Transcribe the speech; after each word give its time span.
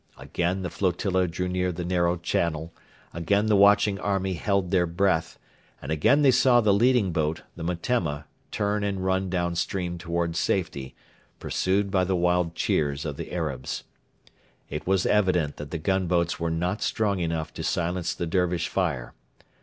Again 0.17 0.63
the 0.63 0.71
flotilla 0.71 1.27
drew 1.27 1.47
near 1.47 1.71
the 1.71 1.85
narrow 1.85 2.17
channel; 2.17 2.73
again 3.13 3.45
the 3.45 3.55
watching 3.55 3.99
army 3.99 4.33
held 4.33 4.71
their 4.71 4.87
breath; 4.87 5.37
and 5.79 5.91
again 5.91 6.23
they 6.23 6.31
saw 6.31 6.59
the 6.59 6.73
leading 6.73 7.11
boat, 7.11 7.43
the 7.55 7.61
Metemma, 7.63 8.25
turn 8.49 8.83
and 8.83 9.05
run 9.05 9.29
down 9.29 9.53
stream 9.53 9.99
towards 9.99 10.39
safety, 10.39 10.95
pursued 11.37 11.91
by 11.91 12.03
the 12.03 12.15
wild 12.15 12.55
cheers 12.55 13.05
of 13.05 13.15
the 13.15 13.31
Arabs. 13.31 13.83
It 14.71 14.87
was 14.87 15.05
evident 15.05 15.57
that 15.57 15.69
the 15.69 15.77
gunboats 15.77 16.39
were 16.39 16.49
not 16.49 16.81
strong 16.81 17.19
enough 17.19 17.53
to 17.53 17.63
silence 17.63 18.15
the 18.15 18.25
Dervish 18.25 18.69
fire. 18.69 19.13